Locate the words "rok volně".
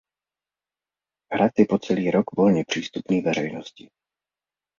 2.11-2.63